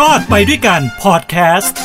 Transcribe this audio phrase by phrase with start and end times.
[0.00, 1.78] รอดไปด้วยกันพอดแคสต์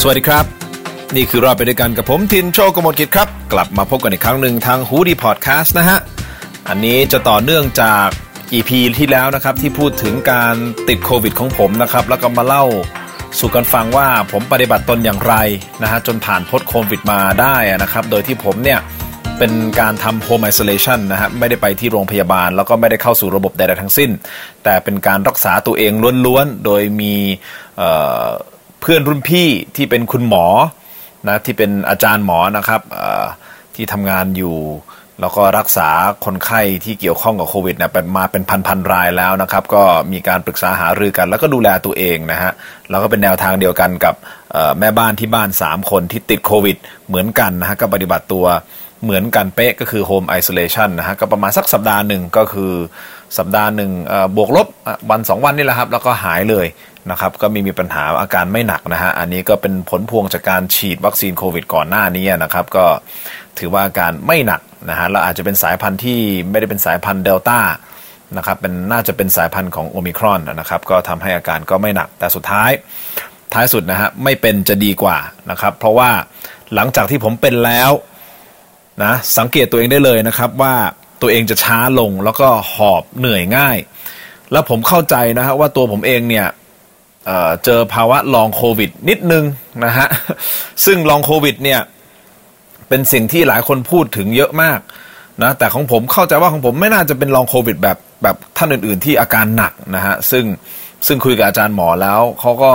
[0.00, 0.44] สวัสดีครับ
[1.16, 5.98] นี่คือรอดไปด้วยกันกับผมทินโชกมลกิจครับ กลับมาพบกันอีกครั้งหนึ่งทางฮูดีพอดแคสต์นะฮะ
[6.68, 8.08] อันนี้จะต่อเนื่องจาก
[8.52, 10.54] EP ที่แล้วนะครับที่พูดถึงการ
[10.88, 12.64] ติดโควิดของผมนะครับ แล้วก็มาเล่า
[13.42, 15.34] สู่กันฟังว่าผมปฏิบัติตนอย่างไร
[15.82, 18.80] นะฮะจนผ่านพ้นโควิดมาได้นะครับ โดยที่ผมเนี่ย
[19.38, 24.10] เป็นการทำ home isolation นะฮะไม่ได้ไปที่โรงพยาบาล แล้วก็ไม่ได้เข้าสู่ระบบใดๆทั้งสิ้น
[24.64, 25.92] แต่เป็นการรักษาตัวเอง
[26.26, 27.14] ล้วนๆ โดยมี
[27.78, 30.46] เเพื่อนรุ่นพี่ที่เป็นคุณหมอ
[31.28, 32.80] นะที่เป็นอาจารย์หมอนะครับ
[33.74, 34.56] ที่ทำงานอยู่
[35.20, 35.88] แล้วก็รักษา
[36.24, 39.82] คนไข้ที่เกี่ยวข้องกับโควิดเนี่ยเป็นมาเป็นพันๆรายแล้วนะครับ ก็
[40.12, 42.52] มีการปรึกษาหารือกัน แล้วก็ดูแลตัวเองนะฮะ
[42.90, 44.14] แล้วก็เป็นแนวทางเดียวกันกับ
[44.78, 46.76] แม่บ้านที่บ้าน 3 คนที่ติดโควิด
[47.08, 48.46] เหมือนกันนะฮะก็ปฏิบัติตัว
[49.04, 52.72] เหมือนกันเป๊ะก็คือโฮมไอโซเลชันนะฮะก็ประมาณสักสัปดาห์หนึ่งก็คือ
[53.38, 53.90] สัปดาห์หนึ่ง
[54.36, 54.66] บวกลบ
[55.10, 56.66] วันสองวันนี่แหละครับ แล้วก็หายเลย
[57.10, 62.86] นะครับก็มีมีปัญหาอาการไม่หนักนะฮะอันนี้ก็เป็นผลพวงจากการฉีดวัคซีนโควิดก่อนหน้านี้นะครับ ก็
[63.58, 66.20] ถือว่าอาการไม่หนักนะฮะแล้วอาจจะเป็นสายพันธุ์ที่
[66.50, 67.58] ไม่ได้เป็นสายพันธุ์เดลต้า
[68.36, 72.70] นะครับเป็นน่าจะเป็นสายพันธุ์ของโอมิครอนนะครับ ก็ทำให้อาการก็ไม่หนักแต่สุดท้าย
[73.52, 75.18] ท้ายสุดนะฮะไม่เป็นจะดีกว่า
[75.50, 76.10] นะครับ เพราะว่า
[76.74, 77.90] หลังจากที่ผมเป็นแล้ว
[79.04, 80.74] นะสังเกตตัวเองได้เลยนะครับว่า
[81.22, 83.78] ตัวเองจะช้าลงแล้วก็หอบเหนื่อยง่าย
[84.52, 86.46] แล้วผมเข้าใจนะฮะว่าตัวผมเองเนี่ย
[87.26, 89.44] เเจอภาวะลองโควิดนิดนึง
[89.84, 90.08] นะฮะ
[90.84, 91.80] ซึ่งลองโควิดเนี่ย
[92.88, 94.78] เป็นสิ่งที่หลายคนพูดถึงเยอะมาก
[95.42, 100.44] นะแต่ของผมเข้าใจว่าของผมไม่น่าจะเป็นลองโควิดแบบแบบท่านอื่น ๆ ที่อาการหนักนะฮะซึ่ง
[101.06, 102.72] ซึ่งคุยกับอาจารย์หมอแล้วเขาก็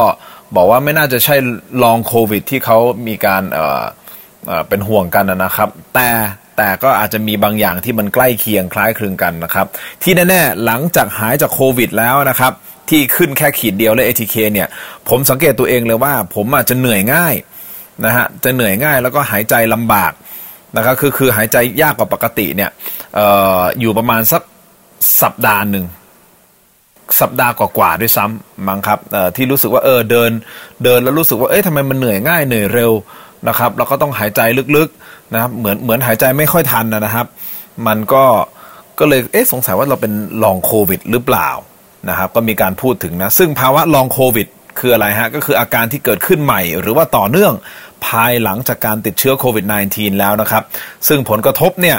[0.55, 1.35] บอกว่าไม่น่าจะใช่
[1.83, 6.09] ลองโควิดที่เขามีการเเป็นห่วงกันนะครับ แต่
[6.57, 9.65] แต่ก็อาจจะมีบางอย่างที่มันใกล้เคียงคล้ายคลึงกันนะครับ
[10.03, 12.53] ที่แน่ๆหลังจากหายจากโควิดแล้วนะครับ
[12.89, 14.67] ที่ขึ้นแค่ขีดเดียวและ ATK เนี่ย
[15.09, 17.35] ผมสังเกตตัวเองเลยว่า ผมอาจจะเหนื่อยง่าย
[18.05, 20.11] นะฮะจะเหนื่อยง่ายแล้วก็หายใจลำบาก
[20.77, 22.71] นะครับคือคือหายใจยากกว่าปกติเนี่ย
[23.17, 23.19] อ
[23.59, 24.41] ออยู่ประมาณสัก
[25.21, 25.85] สัปดาห์หนึ่ง
[27.21, 28.99] สัปดาห์กว่าๆด้วยซ้ำมั้งครับ
[29.35, 30.31] ที่รู้สึกว่าเออเดิน
[30.83, 32.91] เดินแล้วรู้สึกว่าเอ๊ะทำไมมันเหนื่อยง่ายเหนื่อยเร็ว
[33.47, 34.41] นะครับเราก็ต้องหายใจ
[34.77, 37.25] ลึกๆนะครับ เหมือนเหมือนหายใจไม่ค่อยทันนะครับ
[37.87, 38.23] มันก็
[38.99, 41.49] ก็เลยเอ๊ะสงสัยว่าเราเป็นลองโควิด หรือเปล่า
[42.09, 44.47] นะครับ ก็มีการพูดถึงนะ ซึ่งภาวะลองโควิด
[44.79, 47.53] คืออะไรฮะ ก็คืออาการที่เกิดขึ้นใหม่ หรือว่าต่อเนื่อง
[48.05, 50.63] ภายหลังจากการติดเชื้อโควิด -19 แล้วนะครับ
[51.07, 51.97] ซึ่งผลกระทบเนี่ย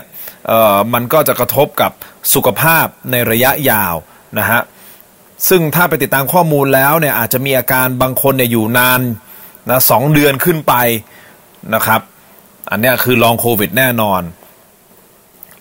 [0.48, 1.92] เอ่อมันก็จะกระทบกับ
[2.34, 3.94] สุขภาพในระยะยาว
[4.38, 4.60] นะฮะ
[5.48, 9.00] ซึ่งถ้าไปติดตามข้อมูลแล้วเนี่ยอาจจะมีอาการบางคนเนี่ยอยู่นาน
[9.70, 10.74] นะสองเดือนขึ้นไป
[11.74, 12.00] นะครับ
[12.70, 14.22] อันนี้คือลองโควิดแน่นอน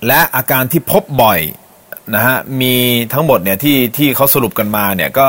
[0.07, 1.39] และอาการที่พบบ่อย
[2.15, 2.75] นะฮะมี
[3.13, 5.27] ทั้งหมดเนี่ยที่ที่เขาสรุปกันมาเนี่ยก็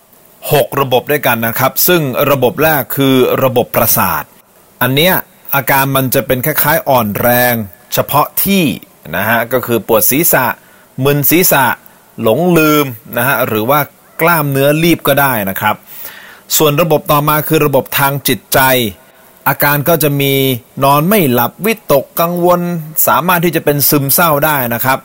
[0.00, 3.14] 6 ระบบด้วยกันนะครับ ซึ่งระบบแรกคือ
[3.44, 4.24] ระบบประสาท
[4.82, 5.14] อันเนี้ย
[5.54, 7.54] อาการมันจะเป็นคล้ายๆอ่อนแรง
[7.94, 8.64] เฉพาะที่
[9.16, 10.46] นะฮะก็คือปวดศีรษะ
[11.04, 11.64] มึนศีรษะ
[12.22, 12.86] หลงลืม
[13.16, 13.80] นะฮะหรือว่า
[14.20, 15.74] กล้ามเนื้อรีบก็ได้นะครับ
[16.56, 18.60] ส่วนระบบต่อมาคือระบบทางจิตใจ
[19.48, 20.32] อาการก็จะมี
[20.84, 22.60] นอนไม่หลับวิตกกังวล
[23.06, 24.98] สามารถที่จะเป็นซึมเศร้าได้นะครับ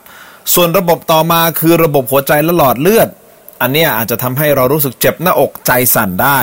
[0.54, 3.08] ส่วนระบบต่อมาคือระบบหัวใจและหลอดเลือด
[3.60, 6.38] อันนี้อาจจะทำให้เรารู้สึกเจ็บหน้าอกใจสั่นได้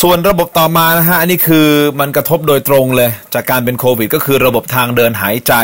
[0.00, 1.68] ส่วนระบบต่อมานะฮะอันนี้คือ
[2.00, 5.54] มันกระทบโดยตรงเลย จากการเป็นโควิด ก็คือระบบทางเดินหายใจ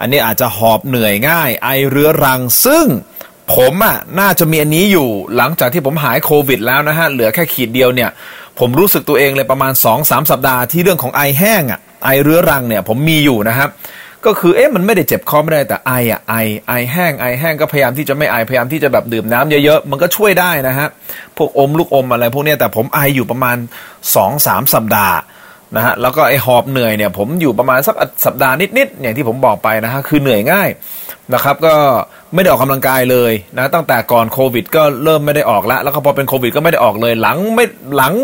[0.00, 2.86] อันนี้อาจจะหอบเหนื่อยง่าย ไอเรื้อรังซึ่ง
[3.54, 8.10] ผมอะน่าจะมีอันนี้อยู่หลังจากที่ผมหายโควิด แล้วนะฮะเหลือแค่ขีดเดียวเนี่ย
[8.60, 13.70] ผมรู้สึกตัวเองเลยประมาณ2อสสัปดาห์ที่เรื่องของไอแห้งอะไอเรื้อรังเนี่ยผมมีอยู่นะครับ
[14.26, 16.34] ก็คือเอ๊ะมันไม่ได้เจ็บคอไม่ได้แต่ไออะไอ
[16.66, 20.88] ไอแห้งไอแห้งก็พยายามที่จะไม่ไอพยายามที่จะแบบดื่มน้ำเยอะๆมันก็ช่วยได้นะฮะ
[21.36, 23.56] พวกอมลูกอมอะไรพวกเนี้ยแต่ผมไออยู่ประมาณ
[23.90, 25.18] 2อสสัปดาห์
[25.76, 30.68] นะฮะแล้วก็ไอหอบเหนื่อยเนี่ยผมอยู่ประมาณสักสัปดาห์นิดๆอย่างที่ผมบอกไปนะฮะคือเหนื่อยง่าย
[31.32, 31.74] นะครับ ก็
[32.34, 37.64] ไม่ได้ออกกำลังกายเลยนะตั้งแต่ก่อนโควิด ก็เริ่มไม่ได้ออกล้วแล้วก็พอเป็นโควิด ก็ไม่ได้ออกเลยหลังไม่
[37.96, 38.14] หลัง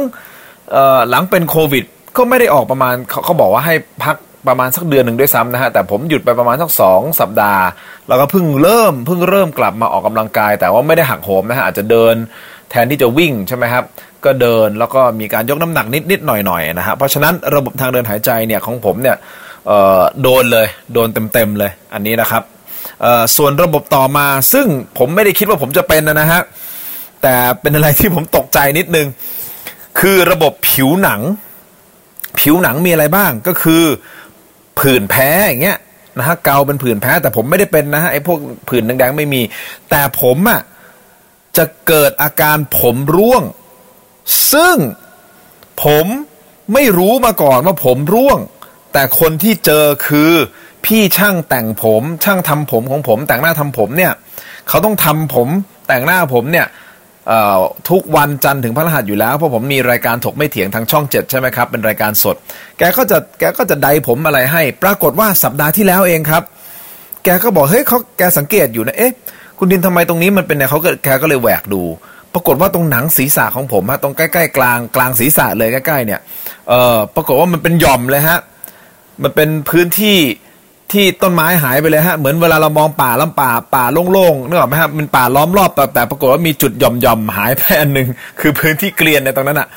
[0.72, 1.84] เอ่อหลังเป็นโควิด
[2.16, 3.74] ก็ไม่ได้ออกประมาณเขาเขาบอกว่าให้
[4.04, 4.16] พัก
[4.48, 7.64] ประมาณสักเดือนหนึ่งด้วยซ้ำนะฮะแต่ผมหยุดไปประมาณสักสองสัปดาห์
[8.08, 12.14] แล้วก็เพิ่งเริ่มเพิ่งเริ่มกลับมาออกกำลังกาย แต่ว่าไม่ได้หักโหมนะฮะอาจจะเดิน
[12.70, 13.84] แทนที่จะวิ่งใช่ไหมครับ
[14.24, 19.16] ก็เดินแล้วก็มีการยกน้ำหนักนิดนิดหน่อยหน่อยนะฮะเพราะฉะนั้นระบบทางเดินหายใจเนี่ยของผมเนี่ย
[20.22, 22.42] โดนเลยโดนเต็มๆเลยอันนี้นะครับ
[23.36, 24.66] ส่วนระบบต่อมา ซึ่ง
[24.98, 26.42] ผมไม่ได้คิดว่าผมจะเป็นนะฮะ
[27.22, 29.06] แต่เป็นอะไรที่ผมตกใจนิดนึง
[30.00, 31.20] คือระบบผิวหนัง
[32.40, 33.84] ผิวหนังมีอะไรบ้างก็คือ
[34.78, 35.78] ผื่นแพ้อย่างเงี้ย
[36.18, 38.38] นะฮะเกาเป็นผื่นแพ้แต่ผมไม่ได้เป็นนะฮะไอ้พวก
[38.68, 39.42] ผื่นแดงๆไม่มี
[39.90, 40.60] แต่ผมอะ่ะ
[41.56, 43.42] จะเกิดอาการผมร่วง
[44.52, 44.76] ซึ่ง
[45.84, 46.06] ผม
[46.74, 48.38] ไม่รู้มาก่อนว่าผมร่วง
[48.92, 50.32] แต่คนที่เจอคือ
[50.86, 54.12] พี่ช่างแต่งผม ช่างทำผมของผม แต่งหน้าทำผมเนี่ย
[54.68, 55.48] เขาต้องทำผม
[55.88, 56.66] แต่งหน้าผมเนี่ย
[57.90, 62.36] ทุกวันจันทร์ถึงพฤหัสอยู่แล้ว เพราะผมมีรายการถกไม่เถียงทางช่องเจ็ดใช่ไหมครับ เป็นรายการสด
[62.78, 66.42] แกก็จะแกก็จะไดผมอะไรให้ ปรากฏว่าสัปดาห์ที่แล้วเองครับ
[67.24, 69.12] แกก็บอกเฮ้ยเขาแกสังเกตอยู่นะเอ๊ะ
[69.58, 71.82] คุณดินทำไมตรงนี้มันเป็นเนี่ยเขาก็แกก็เลยแหวกดู
[72.34, 76.20] ปรากฏว่าตรงหนังศีรษะของผมฮะตรงใกล้ๆกลางกลางศีรษะเลยใกล้ๆเนี่ย
[76.68, 78.38] เออปรากฏว่ามันเป็นหย่อมเลยฮะ
[79.22, 80.18] มันเป็นพื้นที่
[80.92, 88.08] ที่ต้นไม้หายไปเลยฮะเหมือนเวลาเรามองป่าลำป่าป่าโล่งๆนึกออกไหมครับมันป่าล้อมรอบแต่แต่ปรากฏว่ามีจุดหย่อมๆหายไปอันหนึ่ง
[88.40, 89.68] คือพื้นที่เกลียนในตรงนั้นอะ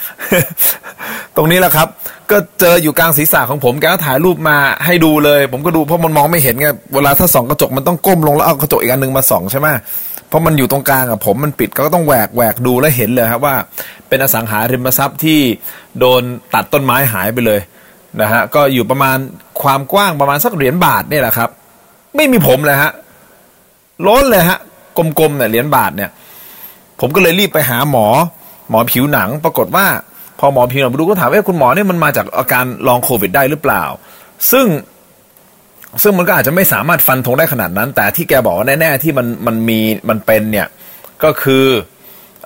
[1.36, 1.88] ตรงนี้แหละครับ
[2.32, 9.68] ก็เจออยู่กลางศีรษะของผมแกก็ถ่ายรูปมาให้ดูเลย ผมก็ดูเพราะมันมองไม่เห็นไงเวลาถ้าส่องกระจกมันต้องก้มลงแล้วเอากระจกอีกอันหนึ่งมาส่องใช่ไหม
[10.28, 13.56] เพราะมันอยู่ตรงกลางอะผมมันปิดก็ต้องแหวกแหวกดูแล้วเห็นเลยครับว่า
[14.08, 15.40] เป็นอสังหาริมทรัพย์ที่
[16.00, 16.22] โดน
[16.54, 17.60] ตัดต้นไม้หายไปเลย
[18.22, 19.18] นะฮะก็อยู่ประมาณ
[19.62, 21.50] ความกว้างประมาณสักเหรียญบาทนี่แหละครับ
[22.16, 22.92] ไม่มีผมเลยฮะ
[24.08, 24.58] ล้นเลยฮะ
[24.98, 26.10] กลมๆเนี่ยเหรียญบาทเนี่ย
[27.00, 28.08] ผมก็เลยรีบไปหาหมอ
[28.70, 29.86] หมอผิวหนัง ปรากฏว่า
[30.40, 33.84] พอหมอผิวหนังมาดูก็ถามว่าคุณหมอเนี่ยมันมาจากอาการลองโควิดได้หรือเปล่า
[34.52, 34.68] ซึ่ง
[36.04, 39.80] ซึ่งมันก็อาจจะไม่สามารถฟันธงได้ขนาดนั้น แต่ที่แกบอกว่าแน่ ๆ ที่มันมันมี
[40.10, 40.68] มันเป็นเนี่ย
[41.24, 41.66] ก็คือ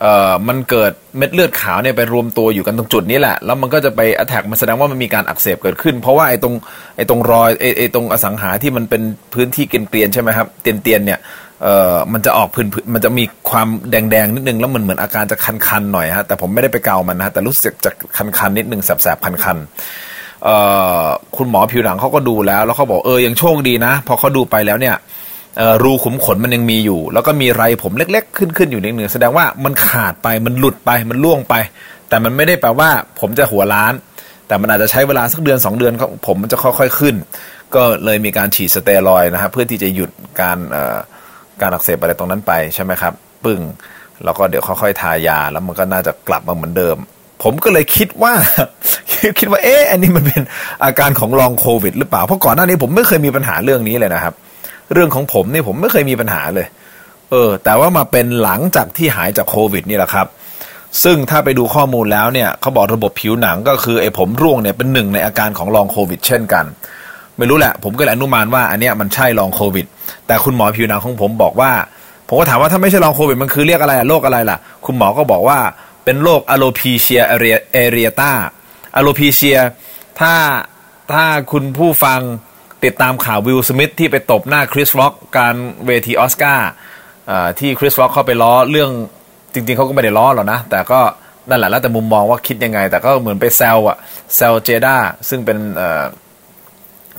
[0.01, 6.53] เอ่อมันเกิดเม็ดเลือดขาวเนี่ยไปรวมตัวอยู่กันตรงจุดนี้แหละ แล้วมันก็จะไปอัแทกมันแสดงว่ามันมีการอักเสบเกิดขึ้น เพราะว่าไอ้ตรง
[6.95, 9.01] ไอ้ตรงรอยไอ้ไอ้ตรงอสังหาที่มันเป็น
[9.33, 11.19] พื้นที่เกลียนๆใช่ไหมครับเตียนๆเนี่ย
[11.63, 24.95] เอ่อมันจะออกพื้นมันจะมีความแดงๆนิดนึงแล้วมันเหมือนอาการจะคันๆหน่อยฮะแต่ผมไม่ได้ไปเกามันนะแต่รู้สึกจะคันๆนิดนึงแสบๆคันๆคุณหมอผิวหนังเขาก็ดูแล้ว แล้วเขาบอกเออยังโชคดีนะ พอเขาดูไปแล้วเนี่ย
[25.83, 31.56] รูขุมขนมันยังมีอยู่ แล้วก็มีไรผมเล็ก ๆ ขึ้นขึ้นอยู่นิดนึงแสดงว่ามันขาดไปมันหลุดไปมันล่วงไป
[32.09, 32.89] แต่มันไม่ได้แปลว่า
[33.19, 33.94] ผมจะหัวล้าน
[34.48, 35.94] แต่มันอาจจะใช้เวลาสักเดือน 2 เดือน
[36.27, 37.15] ผมมันจะค่อยๆขึ้น
[37.75, 40.09] ก็เลยมีการฉีดสเตียรอยนะครับเพื่อที่จะหยุด
[40.42, 40.57] การ
[41.62, 43.13] การอักเสบอะไรตรงนั้นไปใช่ไหมครับ
[43.44, 43.62] ปึ้ง
[44.24, 46.98] แล้วก็เดี๋ยวค่อยๆทายา แล้วมันก็น่าจะกลับมาเหมือนเดิม
[47.44, 48.33] ผมก็เลยคิดว่า
[49.39, 50.42] คิดว่าเอ๊ะอันนี้มันเป็น
[50.83, 54.33] อาการของลองโควิดหรือเปล่าเพราะก่อนหน้านี้ผมไม่เคยมีปัญหาเรื่องนี้เลยนะครับ
[54.94, 56.68] เรื่องของผมนี่ผมไม่เคยมีปัญหาเลย
[57.31, 60.28] เออ แต่ว่ามาเป็นหลังจากที่หายจากโควิดนี่แหละครับ
[61.04, 66.66] ซึ่งถ้าไปดูข้อมูลแล้วเนี่ยเขาบอกระบบผิวหนังก็คือไอ้ผมร่วงเนี่ยเป็นหนึ่งในอาการของลองโควิด เช่นกัน
[67.38, 69.86] ไม่รู้แหละ ผมก็เลยอนุมานว่าอันเนี้ยมันใช่ลองโควิด
[70.28, 71.72] แต่คุณหมอผิวหนังของผมบอกว่า
[72.28, 75.60] ผมก็ถามว่าถ้าไม่ใช่ลองโควิดมันคือเรียกอะไรอะโรคอะไรล่ะ คุณหมอก็บอกว่า
[76.04, 77.33] เป็นโรคอะโลพีเชียเอ
[77.92, 78.31] เรียตา
[78.95, 79.57] อะโลพีเชีย
[80.19, 80.33] ถ้า
[81.13, 82.19] ถ้าคุณผู้ฟัง
[82.85, 86.69] ติดตามข่าววิลสมิธที่ไปตบหน้าคริสร็อกกลางเวทีออสการ์
[87.59, 88.91] ที่คริสร็อกเข้าไปล้อเรื่อง
[89.53, 91.00] จริง ๆเขาก็ไม่ได้ล้อหรอกนะ แต่ก็
[91.50, 93.97] นั่นแหละแล้วแต่มุมมองว่าคิดยังไง แต่ก็เหมือนไปแซวอะ
[94.35, 94.95] แซวเจด้า
[95.29, 95.57] ซึ่งเป็น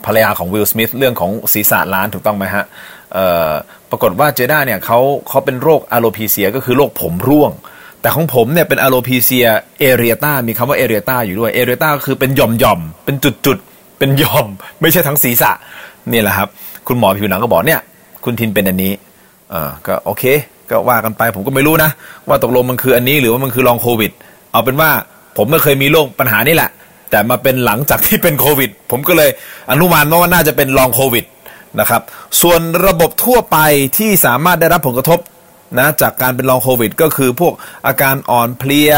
[0.04, 2.64] ภรรยาของวิลสมิธเรื่องของศีรษะล้านถูกต้องไหมฮะ
[3.90, 7.52] ปรากฏว่าเจด้าเนี่ยเขาเขาเป็นโรค alopecia ก็คือโรคผมร่วง
[8.00, 9.46] แต่ของผมเนี่ยเป็น alopecia
[9.80, 13.58] เอเรียตามีคำว่าเอเรียตาอยู่ด้วยเอเรียตาก็คือเป็นหย่อมหย่อมเป็นจุดจุด
[13.98, 14.46] เป็นย่อม
[14.80, 15.50] ไม่ใช่ทั้งศีรษะ
[16.12, 16.48] นี่แหละครับ
[16.86, 17.80] คุณหมอผิวหนังก็บอกเนี่ย
[18.24, 18.92] คุณทินเป็นอันนี้
[19.50, 20.24] เออก็โอเค
[20.70, 21.90] ก็ว่ากันไปผมก็ไม่รู้นะ
[22.28, 24.12] ว่าตกลงมันคืออันนี้หรือว่ามันคือลองโควิด
[24.52, 24.90] เอาเป็นว่า
[25.36, 26.70] ผมไม่เคยมีโรคปัญหานี่แหละ
[27.10, 29.30] แต่มาเป็นหลังจากที่เป็นโควิด ผมก็เลย
[29.70, 31.24] อนุมานว่าน่าจะเป็นลองโควิด
[31.80, 32.02] นะครับ
[32.40, 33.58] ส่วนระบบทั่วไป
[33.98, 35.18] ที่สามารถได้รับผลกระทบ
[35.78, 37.54] นะจากการเป็นลองโควิด ก็คือพวก
[37.86, 38.92] อาการอ่อนเพลีย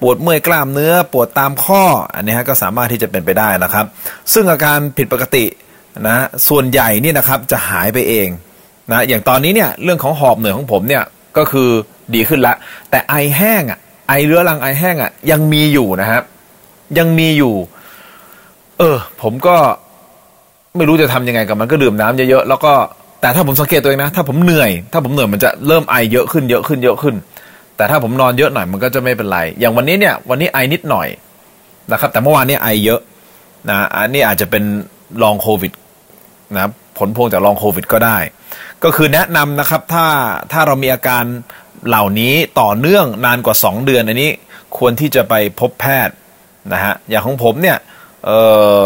[0.00, 1.82] ปวดเมื่อยกล้ามเนื้อปวดตามข้อ
[2.14, 3.86] อันนี้ฮะก็สามารถที่จะเป็นไปได้นะครับ
[4.32, 5.44] ซึ่งอาการผิดปกติ
[6.08, 6.16] นะ
[6.48, 8.28] ส่วนใหญ่นี่นะครับจะหายไปเอง
[8.90, 11.04] นะอย่างตอนนี้เนี่ยเรื่องของหอบเหนื่อยของผมเนี่ย
[11.36, 11.68] ก็คือ
[12.14, 12.54] ดีขึ้นละ
[12.90, 16.22] แต่ไอแห้งอะไอเรื้อรังไอแห้งอะยังมีอยู่นะครับ
[16.98, 17.54] ยังมีอยู่
[18.78, 19.56] เออ ผมก็
[20.76, 22.72] ไม่รู้จะทำยังไงกับมันก็ดื่มน้ำเยอะๆแล้วก็
[23.20, 27.14] แต่ถ้าผมสังเกตตัวเองนะ ถ้าผมเหนื่อย ถ้าผมเหนื่อยมันจะเริ่มไอเยอะขึ้นเยอะขึ้นเยอะขึ้น
[27.76, 31.08] แต่ถ้าผมนอนเยอะหน่อยมันก็จะไม่เป็นไร อย่างวันนี้เนี่ย วันนี้ไอนิดหน่อย
[31.92, 33.00] นะครับ แต่เมื่อวานนี้ไอเยอะ
[33.68, 34.64] นะอันนี้อาจจะเป็น
[35.22, 35.72] ลองโควิด
[36.54, 38.18] นะผลพวงจากลองโควิดก็ได้
[38.84, 40.06] ก็คือแนะนำนะครับถ้า
[40.52, 41.24] ถ้าเรามีอาการ
[41.88, 44.30] เหล่านี้ต่อเนื่องนานกว่า 2 เดือนอันนี้
[44.76, 46.14] ควรที่จะไปพบแพทย์
[46.72, 47.78] นะฮะอย่างของผมเนี่ย
[48.26, 48.30] เอ
[48.80, 48.82] อ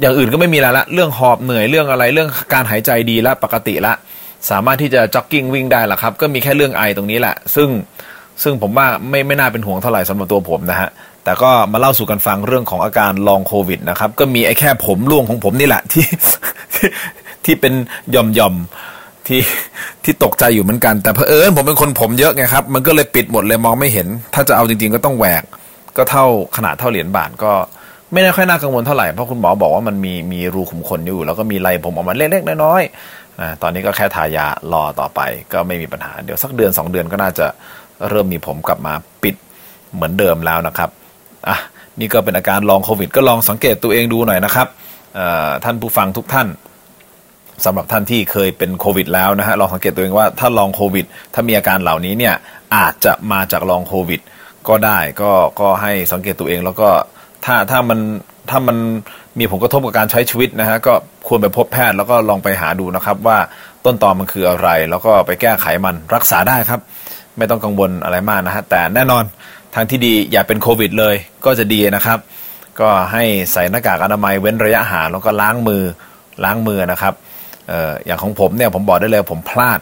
[0.00, 3.94] อย่างอื่นก็ไม่มีแล้วละเรื่องหอบเหนื่อยเรื่องอะไรเรื่องการหายใจดีแล้วปกติละ
[4.50, 7.68] สามารถที่จะจ็อกกิ้งวิ่งได้ละครับ ก็มีแค่เรื่องไอตรงนี้แหละ ซึ่ง
[8.42, 10.88] ซึ่งผมว่าไม่ไม่น่าเป็นห่วงเท่าไหร่สำหรับตัวผมนะฮะ
[11.24, 16.06] แต่ก็มาเล่าสู่กันฟังเรื่องของอาการลองโควิดนะครับ ก็มีไอ้แค่ผมร่วงของผมนี่แหละที่
[16.74, 16.88] ที่
[17.44, 17.72] ที่เป็น
[18.14, 18.54] ย่อมย่อม
[19.26, 19.40] ที่
[20.04, 25.42] ที่ตกใจอยู่เหมือนกัน แต่เพอเอิญผมเป็นคนผมเยอะไงครับ มันก็เลยปิดหมดเลยมองไม่เห็น ถ้าจะเอาจริง ๆ ก็ต้องแหวก
[25.96, 26.24] ก็เท่า
[26.56, 27.52] ขนาดเท่าเหรียญบาทก็
[28.12, 35.20] ไม่ได้ค่อยน่ากังวลเท่าไหร่เพราะคุณหมอบอกว่ามันมีมีรูขุมขนอยู่ แล้วก็มีไรผมออกมาเล็กๆน้อยๆ อ่าตอนนี้ก็แค่ทายารอต่อไป
[35.52, 37.46] ก็ไม่มีปัญหา เดี๋ยวสักเดือน 2 เดือนก็น่าจะ
[38.08, 39.34] เริ่มมีผมกลับมาปิด
[39.94, 40.90] เหมือนเดิมแล้วนะครับ
[41.48, 41.56] อะ
[42.00, 44.68] นี่ก็เป็นอาการลองโควิด ก็ลองสังเกตตัวเองดูหน่อยนะครับ
[45.64, 46.48] ท่านผู้ฟังทุกท่าน
[47.64, 52.34] สำหรับท่านที่เคยเป็นโควิดแล้วนะฮะลองสังเกตตัวเองว่าถ้าลองโควิด ถ้ามีอาการเหล่านี้เนี่ย
[52.76, 54.20] อาจจะมาจากลองโควิด
[54.68, 56.88] ก็ได้ก็ก็ให้สังเกตตัวเองแล้วก็
[57.44, 58.00] ถ้าถ้ามัน
[58.50, 58.76] ถ้ามัน
[59.38, 60.94] มีผลกระทบกับการใช้ชีวิตนะฮะก็
[61.28, 63.38] ควรไปพบแพทย์แล้วก็ลองไปหาดูนะครับ ว่า
[63.84, 66.80] ต้นตอมันคืออะไร แล้วก็ไปแก้ไขมันรักษาได้ครับ
[67.38, 69.24] ไม่ต้องกังวลอะไรมากนะฮะแต่แน่นอน
[69.74, 72.18] ทางที่ดีอย่าเป็นโควิดเลยก็จะดีนะครับ
[72.80, 75.82] ก็ให้ใส่หน้ากากอนามัยเว้นระยะห่างแล้วก็ล้างมือ
[76.44, 77.14] ล้างมือนะครับ
[77.68, 79.80] เอ่ออย่างของผมเนี่ยผมบอกได้เลยผมพลาด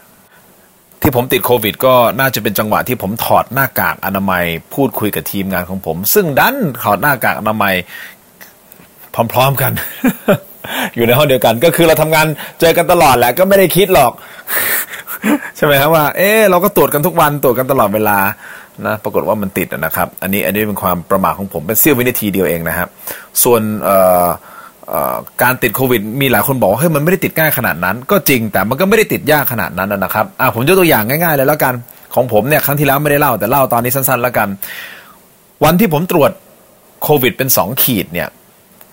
[1.02, 7.75] ที่ผมติดโควิด ก็น่าจะเป็นจังหวะที่ผมถอดหน้ากากอนามัย พูดคุยกับทีมงานของผม ซึ่งดันถอดหน้ากากอนามัย
[9.14, 9.73] พร้อมๆกัน
[10.95, 12.26] อยู่ในห้องเดียวกัน ก็คือเราทำงาน
[12.61, 14.12] เจอกันตลอดแหละก็ไม่ได้คิดหรอก
[15.57, 18.19] ใช่ไหมครับว่า เออเราก็ตรวจกันทุกวันตรวจกันตลอดเวลา
[18.87, 22.88] นะปรากฏว่ามันติดนะครับ อันนี้อันนี้เป็นความประมาทของผมเป็นเสี้ยววินาทีเดียวเองนะครับ
[23.43, 23.62] ส่วน
[25.43, 31.75] การติดโควิด มีหลายคนบอกว่าเฮ้ยมันไม่ได้ติดง่ายขนาดนั้น ก็จริงแต่มันก็ไม่ได้ติดยากขนาดนั้นนะครับอ่าผมยกตัวอย่างง่ายๆเลยแล้วกัน
[32.14, 34.49] ของผมเนี่ยครั้งที่แล้วไม่ได้เล่าแต่เล่าตอนนี้สั้นๆแล้วกัน
[35.64, 36.31] วันที่ผมตรวจ
[37.02, 38.29] โควิดเป็นสองขีดเนี่ย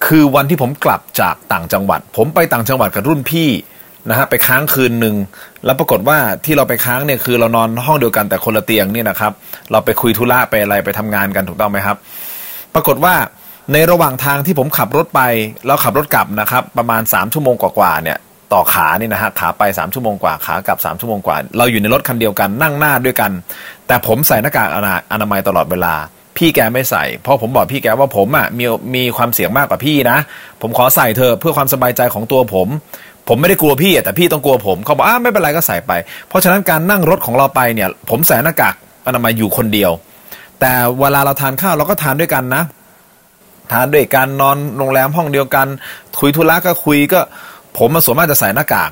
[0.06, 3.50] คือวันที่ผมกลับจากต่างจังหวัด ผมไปต่างจังหวัดกับรุ่นพี่
[4.10, 5.16] นะฮะไปค้างคืนหนึ่ง
[5.66, 9.32] แล้วปรากฏว่าที่เราไปค้างเนี่ยคือเรานอนห้องเดียวกันแต่คนละเตียงนี่นะครับ
[9.72, 11.98] เราไปคุยธุระไปอะไรไปทำงานกันถูกต้องไหมครับ
[12.74, 13.16] ปรากฏว่า
[13.74, 15.22] ในระหว่างทางที่ผมขับรถไป
[15.66, 18.18] แล้วขับรถกลับนะครับ ประมาณ 3 ชั่วโมงกว่าๆเนี่ย
[18.54, 23.32] ต่อขานี่นะฮะขาไป 3 ชั่วโมงกว่าขากลับ 3 ชั่วโมงกว่า เราอยู่ในรถคันเดียวกันนั่งหน้าด้วยกัน
[23.88, 25.94] แต่ผมใส่หน้ากากอนาอนามัยตลอดเวลา
[26.38, 28.66] พี่แกไม่ใส่ เพราะผมบอกพี่แกว่าผมอะมี
[28.96, 30.18] มีความเสี่ยงมากกว่าพี่นะ
[30.62, 32.68] ผมขอใส่เธอเพื่อความสบายใจของตัวผม
[33.28, 35.92] ผมไม่ได้กลัวพี่แต่พี่ต้องกลัวผมเขาบอกอ่าไม่เป็นไรก็ใส่ไป
[36.28, 38.76] เพราะฉะนั้นการนั่งรถของเราไปเนี่ย ผมใส่หน้ากาก
[39.08, 39.92] อนามัยอยู่คนเดียว
[40.60, 42.64] แต่เวลาเราทานข้าวเราก็ทานด้วยกันนะ
[43.72, 45.68] ทานด้วยกันนอนโรงแรมห้องเดียวกัน
[46.20, 47.20] คุยธุระก็คุยก็
[47.78, 48.92] ผมมาส่วนมากจะใส่หน้ากาก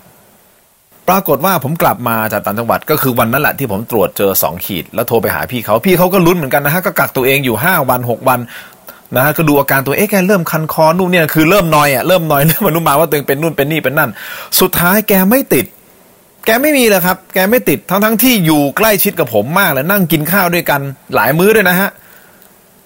[1.10, 8.40] ปรากฏว่าผมกลับมาจากต่างจังหวัดก็คือวันนั้นแหละที่ผมตรวจเจอสองขีด แล้วโทรไปหาพี่เขาพี่เขาก็ลุ้นเหมือนกันนะฮะก็กักตัวเองอยู่ห้าวันหกวัน
[9.16, 14.10] นะฮะก็ดูอาการตัวเอ๊ะแกเริ่มคันคอนู่นเนี่ยคือเริ่มนอยอะเริ่มนอยเริ่มอนุมาว่าตัวเองเป็นนู่นเป็นนี่เป็นนั่น
[14.60, 15.66] สุดท้ายแกไม่ติด
[16.46, 20.82] แกไม่มีเลยครับ แกไม่ติดทั้งทั้งที่อยู่ใกล้ชิดกับผมมากเลยนั่งกินข้าวด้วยกัน
[21.16, 21.90] หลายมื้อด้วยนะฮะ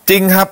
[0.10, 0.48] จริงครับ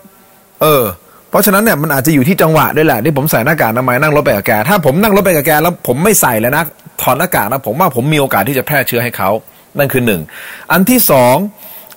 [0.61, 0.83] เออ
[1.29, 6.63] เพราะฉะนั้นเนี่ยมันอาจจะอยู่ที่จังหวะด้วยแหละที่ผมใส่หน้ากากอนามัยนั่งรถไปกับแกถ้าผมนั่งรถไปกับแกแล้วผมไม่ใส่เลยนะ
[7.01, 9.29] ถอดหน้ากากนะผมว่าผมมีโอกาสที่จะแพร่เชื้อให้เขา
[9.77, 10.21] นั่นคือหนึ่ง
[10.71, 11.35] อันที่สอง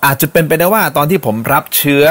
[0.05, 2.05] อาจจะเป็นไปได้ว่าตอนที่ผมรับเชื้อ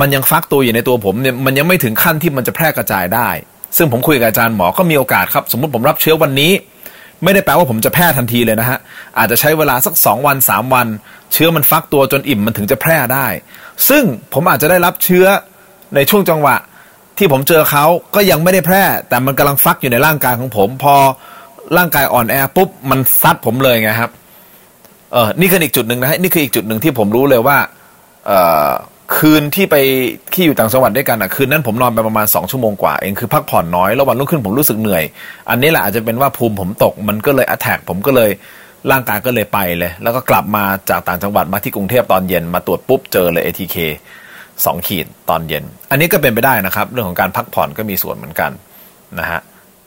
[0.00, 3.28] มันยังฟักตัวอยู่ในตัวผมเนี่ยมันยังไม่ถึงขั้นที่มันจะแพร่กระจายได้
[3.76, 6.52] ซึ่งผมคุยกับอาจารย์หมอก็มีโอกาสครับ สมมติผมรับเชื้อวันนี้
[7.24, 8.78] ไม่ได้แปลว่าผมจะแพร่ทันทีเลยนะฮะ
[9.18, 10.86] อาจจะใช้เวลาสักสองวันสามวัน
[11.32, 13.26] เชื้อมันฟักตัวจนอิ่มมันถึงจะแพร่ได้
[13.88, 14.02] ซึ่ง
[14.34, 15.26] ผมอาจจะได้รับเชื้อ
[15.94, 16.56] ในช่วงจังหวะ
[17.18, 20.96] ที่ผมเจอเขาก็ยังไม่ได้แพร่ แต่มันกำลังฟักอยู่ในร่างกายของผมพอ
[21.76, 24.10] ร่างกายอ่อนแอปุ๊บมันซัดผมเลยไงครับ
[25.12, 27.58] เออนี่คืออีกจุดหนึ่งนะฮะนี่คืออีกจุดหนึ่งที่ผมรู้เลยว่า
[28.26, 28.32] เอ
[28.68, 28.70] อ
[29.16, 29.76] คืนที่ไป
[30.32, 35.04] ที่อยู่ต่างจังหวัดด้วยกันอะคืนนั้นผมนอนไปประมาณสองชั่วโมงกว่าเองคือพักผ่อนน้อยแล้ววันรุ่งขึ้นผมรู้สึกเหนื่อย
[35.50, 38.30] อันนี้แหละอาจจะเป็นว่าภูมิผมตกมันก็เลยอัแทกผมก็เลย
[38.90, 43.76] ร่างกายก็เลยไปเลย แล้วก็กลับมาจากต่างจังหวัดมาที่กรุงเทพตอนเย็นมาตรวจปุ๊บเจอเลย ATK
[44.64, 48.50] สองขีดตอนเย็น อันนี้ก็เป็นไปได้นะครับ เรื่องของการพักผ่อนก็มีส่วนเหมือนกัน
[49.20, 49.40] นะฮะ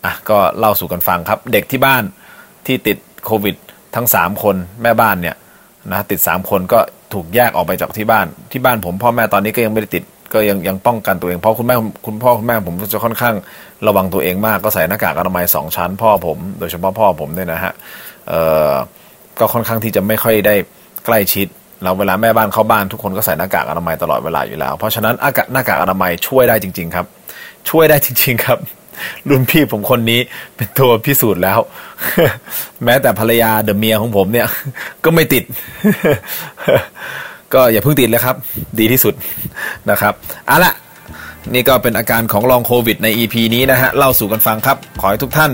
[0.06, 2.04] อะก็เล่าสู่กันฟังครับ เด็กที่บ้าน
[2.66, 3.56] ที่ติดโควิด
[3.96, 5.36] ทั้งสามคนแม่บ้านเนี่ย
[5.92, 6.80] นะติดสามคนก็
[7.14, 10.04] ถูกแยกออกไปจากที่บ้านที่บ้านผมพ่อแม่ตอนนี้ก็ยังไม่ได้ติด
[10.34, 13.36] ก็ยังยังป้องกันตัวเองเพราะคุณแม่คุณพ่อคุณแม่ผมจะค่อนข้าง
[13.88, 17.74] ระวังตัวเองมากก็ใส่หน้ากากอนามัยสองชั้นพ่อผม โดยเฉพาะพ่อผมเนี่ยนะฮะ
[18.28, 18.72] เอ่อ
[19.40, 20.56] ก็ค่อนข้างที่จะไม่ค่อยได้
[21.06, 21.48] ใกล้ชิด
[21.84, 27.06] เราเวลาแม่บ้านเข้าบ้านทุกคนก็ใส่หน้ากากอนามัยตลอดเวลาอยู่แล้ว เพราะฉะนั้นอากาศหน้ากากอนามัยช่วยได้จริง ๆ ครับ
[27.70, 28.60] ช่วยได้จริง ๆ ครับ
[29.30, 30.20] รุ่นพี่ผมคนนี้
[30.56, 31.60] เป็นตัวพิสูจน์แล้ว
[32.84, 34.48] แม้แต่ภรรยาเดอะเมียของผมเนี่ย
[35.04, 35.44] ก็ไม่ติด
[37.54, 38.36] ก็อย่าเพิ่งติดเลยครับ
[38.80, 39.14] ดีที่สุด
[39.90, 40.14] นะครับ
[40.48, 40.74] เอาละ
[41.54, 45.52] นี่ก็เป็นอาการของลองโควิดใน EP นี้นะฮะ เล่าสู่กันฟังครับ ขอให้ทุกท่าน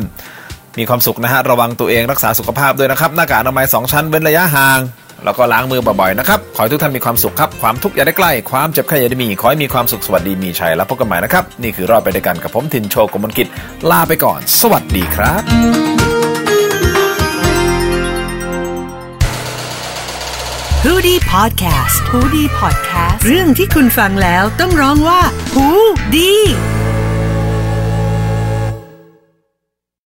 [0.78, 4.80] มีความสุขนะฮะ ระวังตัวเองรักษาสุขภาพด้วยนะครับ หน้ากากอนามัย2ชั้นเว้นระยะห่าง
[5.24, 13.48] แล้วก็ล้างมือบ่อยๆนะครับ ขอให้ทุกท่านมีความสุขครับ ความทุกข์อย่าได้ใกล้ ความเจ็บไข้อย่าได้มี ขอให้มีความสุขสวัสดีมีชัยแล้วพบกันใหม่นะครับ นี่คือรอดไปด้วยกันกับผมทินโชกมลกิจ
[13.92, 15.42] ลาไปก่อน สวัสดีครับ
[20.84, 25.22] ฮูดี้พอดแคสต์ฮูดี้พอดแคสต์เรื่องที่คุณฟังแล้วต้องร้องว่า
[25.54, 25.68] ฮู
[26.16, 26.34] ดี